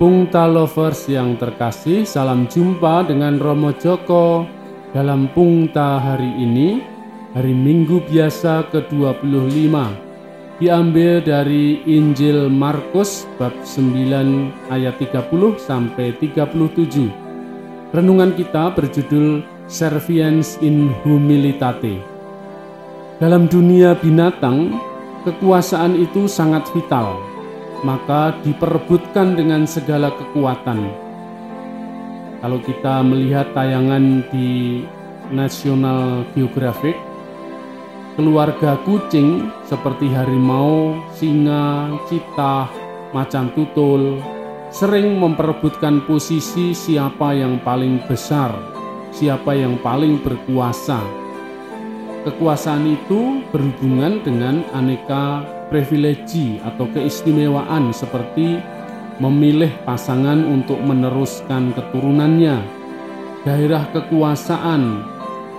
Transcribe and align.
Pungta 0.00 0.48
Lovers 0.48 1.12
yang 1.12 1.36
terkasih, 1.36 2.08
salam 2.08 2.48
jumpa 2.48 3.04
dengan 3.04 3.36
Romo 3.36 3.68
Joko 3.76 4.48
dalam 4.96 5.28
Pungta 5.36 6.00
hari 6.00 6.40
ini, 6.40 6.80
hari 7.36 7.52
Minggu 7.52 8.00
biasa 8.08 8.64
ke-25. 8.72 9.76
Diambil 10.56 11.20
dari 11.20 11.84
Injil 11.84 12.48
Markus 12.48 13.28
bab 13.36 13.52
9 13.60 14.72
ayat 14.72 14.96
30 14.96 15.60
sampai 15.60 16.16
37. 16.16 17.92
Renungan 17.92 18.32
kita 18.32 18.72
berjudul 18.72 19.44
Servience 19.68 20.56
in 20.64 20.96
Humilitate. 21.04 22.00
Dalam 23.20 23.52
dunia 23.52 23.92
binatang, 24.00 24.80
kekuasaan 25.28 25.92
itu 26.00 26.24
sangat 26.24 26.64
vital 26.72 27.29
maka 27.80 28.36
diperebutkan 28.44 29.36
dengan 29.36 29.64
segala 29.64 30.12
kekuatan. 30.12 30.90
Kalau 32.40 32.58
kita 32.64 33.04
melihat 33.04 33.52
tayangan 33.52 34.24
di 34.32 34.80
National 35.28 36.24
Geographic, 36.32 36.96
keluarga 38.16 38.80
kucing 38.84 39.52
seperti 39.68 40.08
harimau, 40.08 40.96
singa, 41.12 41.92
citah, 42.08 42.68
macan 43.12 43.52
tutul 43.52 44.20
sering 44.70 45.18
memperebutkan 45.18 46.06
posisi 46.06 46.70
siapa 46.72 47.34
yang 47.34 47.58
paling 47.60 48.00
besar, 48.06 48.54
siapa 49.10 49.52
yang 49.52 49.76
paling 49.82 50.22
berkuasa. 50.22 51.02
Kekuasaan 52.22 52.84
itu 52.86 53.42
berhubungan 53.50 54.20
dengan 54.22 54.62
aneka 54.76 55.42
privilegi 55.70 56.58
atau 56.60 56.90
keistimewaan 56.90 57.94
seperti 57.94 58.58
memilih 59.22 59.70
pasangan 59.86 60.42
untuk 60.48 60.80
meneruskan 60.82 61.70
keturunannya, 61.76 62.58
daerah 63.46 63.86
kekuasaan, 63.94 65.06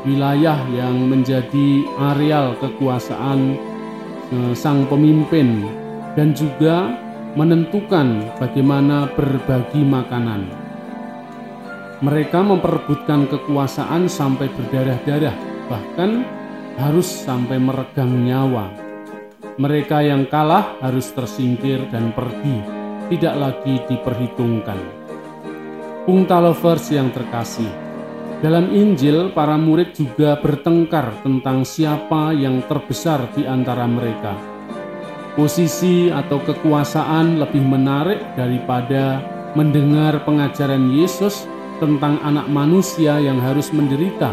wilayah 0.03 0.59
yang 0.73 1.07
menjadi 1.07 1.85
areal 2.11 2.57
kekuasaan 2.59 3.55
eh, 4.33 4.53
sang 4.57 4.89
pemimpin, 4.89 5.63
dan 6.17 6.35
juga 6.35 6.91
menentukan 7.37 8.27
bagaimana 8.41 9.07
berbagi 9.15 9.87
makanan. 9.87 10.51
Mereka 12.01 12.41
memperebutkan 12.41 13.29
kekuasaan 13.29 14.09
sampai 14.09 14.49
berdarah-darah, 14.49 15.37
bahkan 15.69 16.25
harus 16.81 17.05
sampai 17.05 17.61
meregang 17.61 18.25
nyawa. 18.25 18.80
Mereka 19.59 19.99
yang 20.07 20.31
kalah 20.31 20.79
harus 20.79 21.11
tersingkir 21.11 21.83
dan 21.91 22.15
pergi, 22.15 22.63
tidak 23.11 23.35
lagi 23.35 23.83
diperhitungkan. 23.83 24.79
Pungta 26.07 26.39
lovers 26.39 26.87
yang 26.87 27.11
terkasih, 27.11 27.67
dalam 28.39 28.71
Injil 28.71 29.35
para 29.35 29.59
murid 29.59 29.91
juga 29.91 30.39
bertengkar 30.39 31.19
tentang 31.19 31.67
siapa 31.67 32.31
yang 32.31 32.63
terbesar 32.63 33.27
di 33.35 33.43
antara 33.43 33.83
mereka. 33.91 34.39
Posisi 35.35 36.07
atau 36.07 36.39
kekuasaan 36.39 37.43
lebih 37.43 37.63
menarik 37.67 38.23
daripada 38.39 39.19
mendengar 39.51 40.23
pengajaran 40.23 40.95
Yesus 40.95 41.43
tentang 41.83 42.23
anak 42.23 42.47
manusia 42.47 43.19
yang 43.19 43.43
harus 43.43 43.67
menderita, 43.75 44.31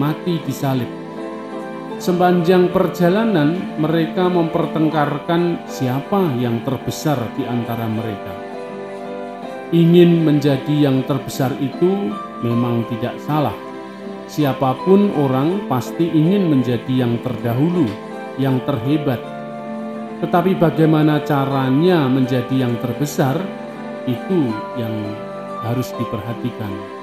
mati 0.00 0.40
di 0.40 0.52
salib 0.56 1.03
Sepanjang 2.04 2.68
perjalanan, 2.68 3.80
mereka 3.80 4.28
mempertengkarkan 4.28 5.64
siapa 5.64 6.36
yang 6.36 6.60
terbesar 6.60 7.16
di 7.32 7.48
antara 7.48 7.88
mereka. 7.88 8.28
Ingin 9.72 10.20
menjadi 10.20 10.84
yang 10.84 11.00
terbesar 11.08 11.56
itu 11.64 12.12
memang 12.44 12.84
tidak 12.92 13.16
salah. 13.24 13.56
Siapa 14.28 14.84
pun 14.84 15.16
orang 15.16 15.64
pasti 15.64 16.04
ingin 16.04 16.52
menjadi 16.52 17.08
yang 17.08 17.16
terdahulu, 17.24 17.88
yang 18.36 18.60
terhebat. 18.68 19.24
Tetapi 20.20 20.60
bagaimana 20.60 21.24
caranya 21.24 22.04
menjadi 22.04 22.68
yang 22.68 22.76
terbesar, 22.84 23.40
itu 24.04 24.52
yang 24.76 24.92
harus 25.64 25.88
diperhatikan. 25.96 26.93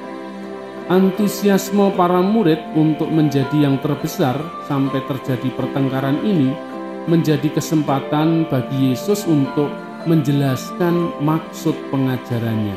Antusiasme 0.91 1.95
para 1.95 2.19
murid 2.19 2.59
untuk 2.75 3.07
menjadi 3.07 3.63
yang 3.63 3.79
terbesar 3.79 4.35
sampai 4.67 4.99
terjadi 5.07 5.47
pertengkaran 5.55 6.19
ini 6.19 6.51
menjadi 7.07 7.47
kesempatan 7.47 8.43
bagi 8.51 8.91
Yesus 8.91 9.23
untuk 9.23 9.71
menjelaskan 10.03 11.15
maksud 11.23 11.71
pengajarannya. 11.95 12.75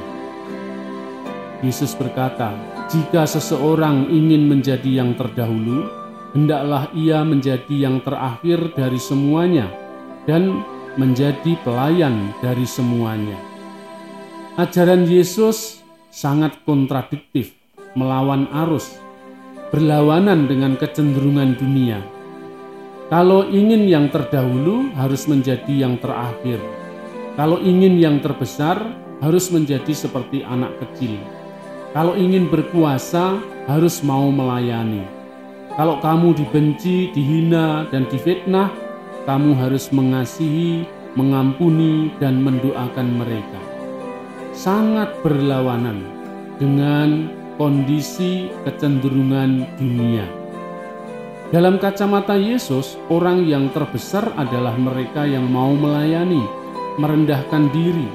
Yesus 1.67 1.99
berkata, 1.99 2.55
"Jika 2.87 3.27
seseorang 3.27 4.07
ingin 4.07 4.47
menjadi 4.47 5.03
yang 5.03 5.19
terdahulu, 5.19 5.83
hendaklah 6.39 6.87
ia 6.95 7.27
menjadi 7.27 7.91
yang 7.91 7.99
terakhir 7.99 8.79
dari 8.79 9.03
semuanya 9.03 9.67
dan 10.23 10.63
menjadi 10.95 11.59
pelayan 11.67 12.31
dari 12.39 12.63
semuanya." 12.63 13.43
Ajaran 14.55 15.03
Yesus 15.03 15.83
sangat 16.15 16.63
kontradiktif 16.63 17.64
melawan 17.95 18.51
arus, 18.67 18.99
berlawanan 19.75 20.47
dengan 20.51 20.79
kecenderungan 20.79 21.59
dunia. 21.59 21.99
Kalau 23.11 23.47
ingin 23.47 23.87
yang 23.87 24.07
terdahulu, 24.11 24.91
harus 24.99 25.27
menjadi 25.31 25.87
yang 25.87 25.99
terakhir. 26.03 26.59
Kalau 27.35 27.59
ingin 27.59 27.99
yang 27.99 28.19
terbesar, 28.23 28.79
harus 29.23 29.51
menjadi 29.51 29.91
seperti 29.95 30.43
anak 30.47 30.75
kecil. 30.83 31.19
Kalau 31.95 32.19
ingin 32.19 32.51
berkuasa, 32.51 33.39
harus 33.71 34.03
mau 34.03 34.27
melayani. 34.31 35.07
Kalau 35.75 35.99
kamu 35.99 36.39
dibenci, 36.39 37.11
dihina, 37.11 37.87
dan 37.91 38.07
difitnah, 38.11 38.71
kamu 39.27 39.59
harus 39.59 39.91
mengasihi, 39.91 40.87
mengampuni, 41.15 42.15
dan 42.23 42.43
mendoakan 42.43 43.09
mereka. 43.19 43.63
Sangat 44.55 45.11
berlawanan 45.27 46.03
dengan 46.63 47.27
kondisi 47.55 48.51
kecenderungan 48.67 49.79
dunia. 49.79 50.27
Dalam 51.55 51.79
kacamata 51.79 52.35
Yesus, 52.35 52.99
orang 53.07 53.47
yang 53.47 53.71
terbesar 53.71 54.27
adalah 54.35 54.75
mereka 54.75 55.23
yang 55.23 55.47
mau 55.47 55.71
melayani, 55.71 56.43
merendahkan 56.99 57.71
diri. 57.71 58.11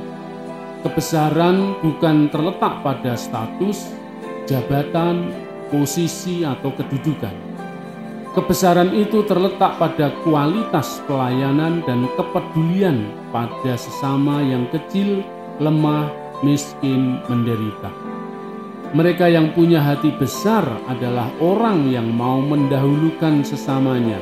Kebesaran 0.84 1.80
bukan 1.80 2.28
terletak 2.32 2.84
pada 2.84 3.16
status, 3.16 3.96
jabatan, 4.44 5.32
posisi, 5.72 6.44
atau 6.44 6.72
kedudukan. 6.76 7.32
Kebesaran 8.36 8.92
itu 8.92 9.24
terletak 9.24 9.80
pada 9.80 10.12
kualitas 10.24 11.00
pelayanan 11.08 11.80
dan 11.88 12.12
kepedulian 12.20 13.08
pada 13.32 13.74
sesama 13.80 14.44
yang 14.44 14.68
kecil, 14.72 15.24
lemah, 15.64 16.12
miskin, 16.44 17.20
menderita. 17.28 18.09
Mereka 18.90 19.30
yang 19.30 19.54
punya 19.54 19.86
hati 19.86 20.10
besar 20.18 20.66
adalah 20.90 21.30
orang 21.38 21.94
yang 21.94 22.10
mau 22.10 22.42
mendahulukan 22.42 23.46
sesamanya. 23.46 24.18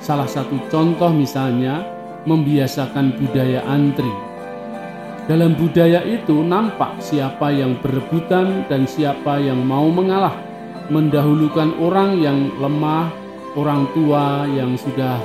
Salah 0.00 0.24
satu 0.24 0.56
contoh 0.72 1.12
misalnya 1.12 1.84
membiasakan 2.24 3.20
budaya 3.20 3.60
antri. 3.68 4.08
Dalam 5.28 5.52
budaya 5.60 6.00
itu 6.08 6.40
nampak 6.40 7.04
siapa 7.04 7.52
yang 7.52 7.76
berebutan 7.84 8.64
dan 8.72 8.88
siapa 8.88 9.36
yang 9.36 9.60
mau 9.60 9.92
mengalah, 9.92 10.40
mendahulukan 10.88 11.76
orang 11.84 12.16
yang 12.16 12.48
lemah, 12.56 13.12
orang 13.60 13.84
tua 13.92 14.48
yang 14.56 14.72
sudah 14.80 15.20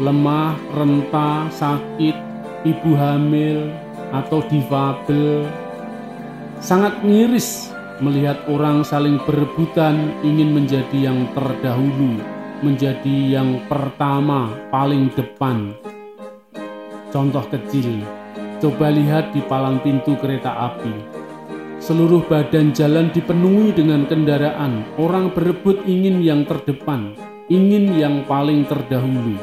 lemah, 0.00 0.56
renta, 0.72 1.52
sakit, 1.52 2.16
ibu 2.64 2.96
hamil, 2.96 3.68
atau 4.16 4.40
difabel, 4.48 5.44
sangat 6.60 7.04
miris 7.04 7.70
melihat 8.00 8.36
orang 8.52 8.84
saling 8.84 9.16
berebutan 9.24 10.12
ingin 10.20 10.52
menjadi 10.52 11.12
yang 11.12 11.28
terdahulu, 11.32 12.20
menjadi 12.60 13.40
yang 13.40 13.64
pertama, 13.68 14.52
paling 14.68 15.08
depan. 15.16 15.72
Contoh 17.08 17.44
kecil, 17.48 18.04
coba 18.60 18.92
lihat 18.92 19.32
di 19.32 19.40
palang 19.44 19.80
pintu 19.80 20.16
kereta 20.20 20.52
api. 20.72 20.92
Seluruh 21.80 22.24
badan 22.24 22.72
jalan 22.72 23.12
dipenuhi 23.12 23.72
dengan 23.72 24.08
kendaraan, 24.08 24.84
orang 24.96 25.32
berebut 25.32 25.84
ingin 25.84 26.24
yang 26.24 26.44
terdepan, 26.44 27.16
ingin 27.52 27.96
yang 27.96 28.24
paling 28.24 28.64
terdahulu. 28.64 29.36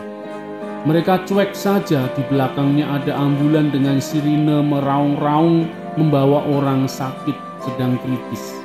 Mereka 0.84 1.24
cuek 1.24 1.56
saja 1.56 2.12
di 2.12 2.22
belakangnya 2.28 3.00
ada 3.00 3.16
ambulan 3.16 3.72
dengan 3.72 4.04
sirine 4.04 4.60
meraung-raung 4.60 5.83
membawa 5.96 6.46
orang 6.50 6.90
sakit 6.90 7.36
sedang 7.64 7.98
kritis. 8.02 8.64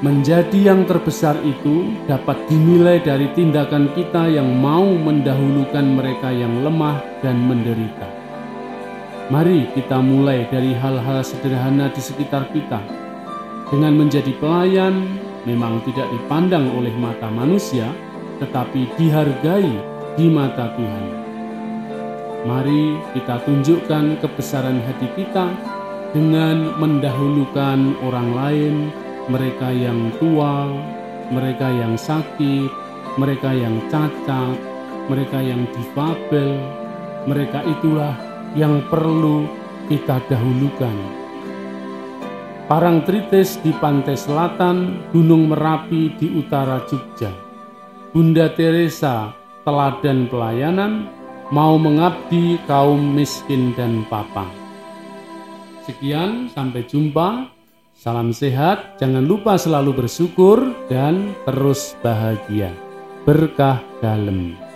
Menjadi 0.00 0.72
yang 0.72 0.88
terbesar 0.88 1.36
itu 1.44 1.92
dapat 2.08 2.40
dinilai 2.48 3.04
dari 3.04 3.28
tindakan 3.36 3.92
kita 3.92 4.32
yang 4.32 4.48
mau 4.48 4.88
mendahulukan 4.96 5.84
mereka 5.84 6.32
yang 6.32 6.64
lemah 6.64 7.04
dan 7.20 7.36
menderita. 7.44 8.08
Mari 9.28 9.68
kita 9.76 10.00
mulai 10.00 10.48
dari 10.48 10.72
hal-hal 10.72 11.20
sederhana 11.20 11.92
di 11.92 12.00
sekitar 12.00 12.48
kita. 12.48 12.80
Dengan 13.68 14.00
menjadi 14.00 14.32
pelayan, 14.40 15.20
memang 15.44 15.84
tidak 15.84 16.08
dipandang 16.16 16.72
oleh 16.74 16.90
mata 16.96 17.28
manusia, 17.28 17.92
tetapi 18.40 18.88
dihargai 18.96 19.70
di 20.16 20.26
mata 20.32 20.72
Tuhan. 20.80 21.19
Mari 22.40 22.96
kita 23.12 23.44
tunjukkan 23.44 24.16
kebesaran 24.24 24.80
hati 24.80 25.08
kita 25.12 25.52
dengan 26.16 26.72
mendahulukan 26.80 28.00
orang 28.00 28.28
lain, 28.32 28.74
mereka 29.28 29.68
yang 29.68 30.08
tua, 30.16 30.72
mereka 31.28 31.68
yang 31.68 32.00
sakit, 32.00 32.72
mereka 33.20 33.52
yang 33.52 33.76
cacat, 33.92 34.56
mereka 35.12 35.38
yang 35.44 35.68
difabel, 35.68 36.56
mereka 37.28 37.60
itulah 37.60 38.16
yang 38.56 38.80
perlu 38.88 39.44
kita 39.92 40.24
dahulukan. 40.32 40.96
Parangtritis 42.72 43.60
di 43.60 43.74
pantai 43.76 44.16
selatan, 44.16 45.04
Gunung 45.12 45.50
Merapi 45.50 46.14
di 46.16 46.38
utara 46.38 46.80
Jogja. 46.86 47.34
Bunda 48.14 48.46
Teresa, 48.54 49.34
teladan 49.66 50.30
pelayanan, 50.30 51.19
mau 51.50 51.74
mengabdi 51.76 52.62
kaum 52.70 53.14
miskin 53.14 53.74
dan 53.74 54.06
papa. 54.06 54.46
Sekian, 55.84 56.46
sampai 56.54 56.86
jumpa. 56.86 57.50
Salam 58.00 58.32
sehat, 58.32 58.96
jangan 58.96 59.26
lupa 59.26 59.60
selalu 59.60 60.06
bersyukur 60.06 60.72
dan 60.88 61.36
terus 61.44 61.98
bahagia. 62.00 62.72
Berkah 63.28 63.82
dalam. 64.00 64.69